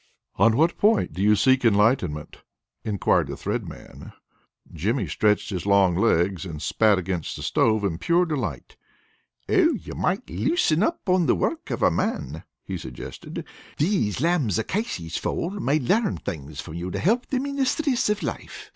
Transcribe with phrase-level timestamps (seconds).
[0.37, 2.37] "On what point do you seek enlightenment?"
[2.83, 4.13] inquired the Thread Man.
[4.73, 8.77] Jimmy stretched his long legs, and spat against the stove in pure delight.
[9.47, 13.45] "Oh, you might loosen up on the work of a man," he suggested.
[13.77, 17.63] "These lambs of Casey's fold may larn things from you to help thim in the
[17.65, 18.69] striss of life.